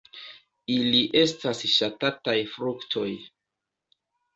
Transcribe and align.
Ili 0.75 1.01
estas 1.21 1.63
ŝatataj 1.75 2.37
fruktoj. 2.59 3.09